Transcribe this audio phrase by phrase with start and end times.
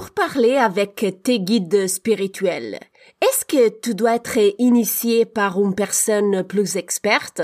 [0.00, 2.78] pour parler avec tes guides spirituels,
[3.20, 7.42] est-ce que tu dois être initié par une personne plus experte?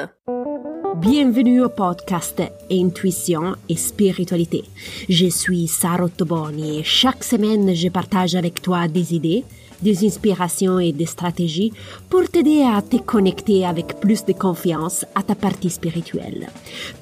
[0.97, 2.43] Bienvenue au podcast
[2.73, 4.65] Intuition et Spiritualité.
[5.11, 9.45] Je suis Sarah Toboni et chaque semaine je partage avec toi des idées,
[9.83, 11.75] des inspirations et des stratégies
[12.09, 16.49] pour t'aider à te connecter avec plus de confiance à ta partie spirituelle.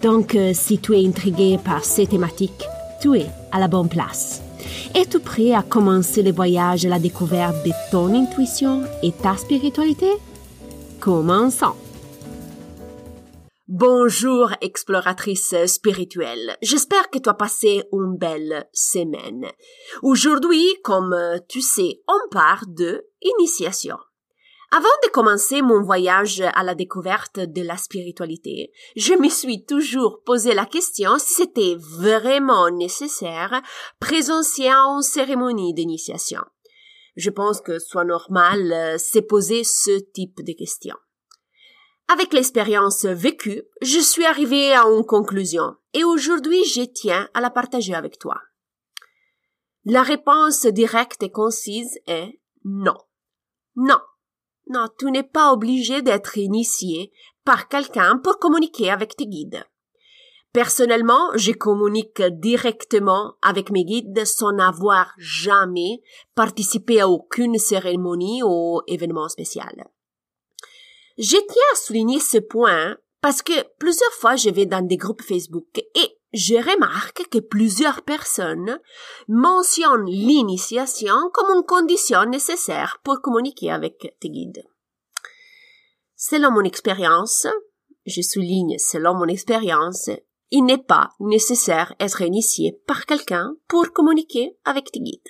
[0.02, 2.64] Donc, euh, si tu es intrigué par ces thématiques,
[3.00, 4.44] tu es à la bonne place.
[4.97, 10.09] Es-tu prêt à commencer le voyage à la découverte de ton intuition et ta spiritualité?
[11.01, 11.75] Commençons!
[13.66, 16.57] Bonjour exploratrice spirituelle.
[16.62, 19.49] J'espère que tu as passé une belle semaine.
[20.02, 21.16] Aujourd'hui, comme
[21.49, 23.97] tu sais, on part de initiation.
[24.77, 30.24] Avant de commencer mon voyage à la découverte de la spiritualité, je me suis toujours
[30.24, 33.62] posé la question si c'était vraiment nécessaire
[34.01, 36.41] présentiel en cérémonie d'initiation.
[37.15, 40.99] Je pense que soit normal, euh, c'est poser ce type de questions.
[42.12, 47.51] Avec l'expérience vécue, je suis arrivée à une conclusion et aujourd'hui je tiens à la
[47.51, 48.40] partager avec toi.
[49.84, 52.96] La réponse directe et concise est non.
[53.77, 54.01] Non,
[54.68, 57.12] non, tu n'es pas obligé d'être initié
[57.45, 59.65] par quelqu'un pour communiquer avec tes guides.
[60.52, 66.00] Personnellement, je communique directement avec mes guides sans avoir jamais
[66.34, 69.88] participé à aucune cérémonie ou événement spécial.
[71.19, 75.22] Je tiens à souligner ce point parce que plusieurs fois je vais dans des groupes
[75.22, 78.81] Facebook et je remarque que plusieurs personnes
[79.28, 84.65] mentionnent l'initiation comme une condition nécessaire pour communiquer avec tes guides.
[86.16, 87.47] Selon mon expérience,
[88.05, 90.10] je souligne selon mon expérience,
[90.50, 95.28] il n'est pas nécessaire d'être initié par quelqu'un pour communiquer avec tes guides.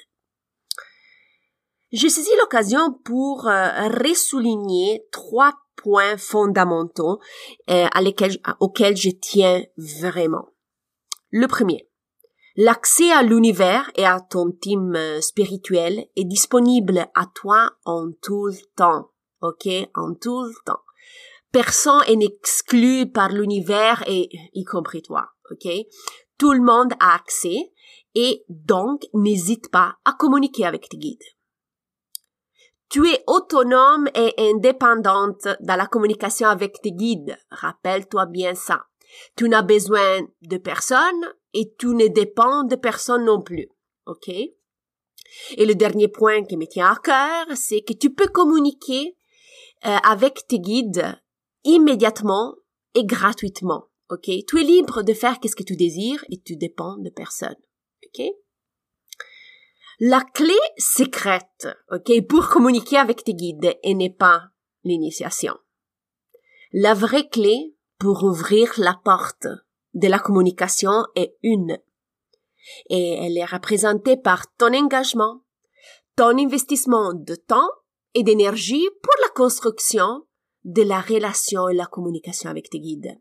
[1.93, 7.21] Je saisis l'occasion pour euh, ressouligner trois points fondamentaux
[7.71, 7.87] euh,
[8.59, 10.54] auxquels je tiens vraiment.
[11.37, 11.91] Le premier,
[12.55, 18.47] l'accès à l'univers et à ton team euh, spirituel est disponible à toi en tout
[18.47, 19.11] le temps.
[19.41, 20.79] Ok, en tout temps.
[21.51, 25.27] Personne n'est exclu par l'univers et y compris toi.
[25.51, 25.67] Ok,
[26.39, 27.73] tout le monde a accès
[28.15, 31.35] et donc n'hésite pas à communiquer avec tes guides.
[32.89, 37.37] Tu es autonome et indépendante dans la communication avec tes guides.
[37.51, 38.87] Rappelle-toi bien ça.
[39.37, 43.69] Tu n'as besoin de personne et tu ne dépends de personne non plus.
[44.07, 44.29] OK?
[44.29, 49.17] Et le dernier point qui me tient à cœur, c'est que tu peux communiquer
[49.85, 51.19] euh, avec tes guides
[51.65, 52.55] immédiatement
[52.95, 53.87] et gratuitement.
[54.11, 54.31] OK?
[54.47, 57.57] Tu es libre de faire ce que tu désires et tu dépends de personne.
[58.07, 58.27] OK?
[60.01, 64.49] La clé secrète, OK, pour communiquer avec tes guides et n'est pas
[64.83, 65.57] l'initiation.
[66.73, 69.47] La vraie clé pour ouvrir la porte
[69.95, 71.79] de la communication est une.
[72.89, 75.43] Et elle est représentée par ton engagement,
[76.17, 77.69] ton investissement de temps
[78.15, 80.27] et d'énergie pour la construction
[80.65, 83.21] de la relation et la communication avec tes guides.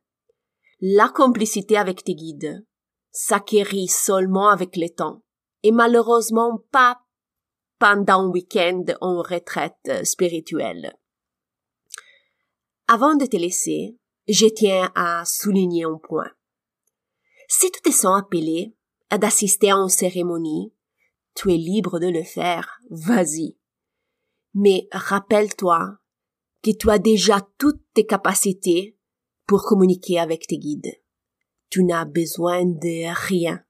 [0.82, 2.66] La complicité avec tes guides
[3.12, 5.24] s'acquérit seulement avec le temps
[5.62, 7.00] et malheureusement pas
[7.80, 10.96] pendant un week-end en retraite spirituelle.
[12.88, 13.98] Avant de te laisser,
[14.28, 16.32] je tiens à souligner un point.
[17.48, 18.76] Si tu te sens appelé
[19.10, 20.74] à d'assister à une cérémonie,
[21.36, 23.58] tu es libre de le faire, vas-y.
[24.54, 25.98] Mais rappelle-toi
[26.64, 28.98] que tu as déjà toutes tes capacités
[29.46, 31.00] pour communiquer avec tes guides.
[31.70, 33.64] Tu n'as besoin de rien.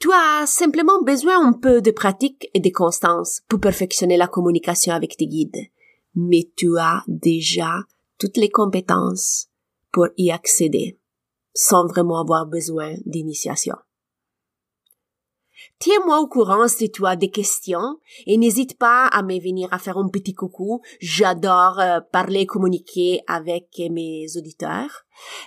[0.00, 4.94] Tu as simplement besoin un peu de pratique et de constance pour perfectionner la communication
[4.94, 5.68] avec tes guides.
[6.14, 7.82] Mais tu as déjà
[8.18, 9.48] toutes les compétences
[9.92, 10.98] pour y accéder
[11.54, 13.74] sans vraiment avoir besoin d'initiation.
[15.80, 19.78] Tiens-moi au courant si tu as des questions et n'hésite pas à me venir à
[19.78, 20.80] faire un petit coucou.
[21.00, 25.04] J'adore euh, parler communiquer avec mes auditeurs.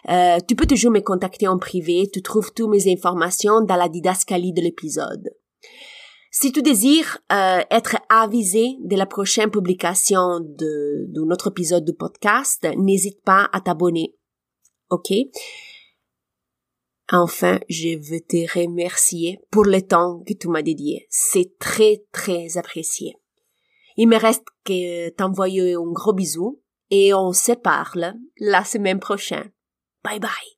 [0.09, 2.09] Euh, tu peux toujours me contacter en privé.
[2.11, 5.29] Tu trouves toutes mes informations dans la didascalie de l'épisode.
[6.33, 11.93] Si tu désires euh, être avisé de la prochaine publication de, de notre épisode du
[11.93, 14.15] podcast, n'hésite pas à t'abonner.
[14.89, 15.11] OK?
[17.11, 21.05] Enfin, je veux te remercier pour le temps que tu m'as dédié.
[21.09, 23.17] C'est très, très apprécié.
[23.97, 29.51] Il me reste que t'envoyer un gros bisou et on se parle la semaine prochaine.
[30.03, 30.57] Bye bye.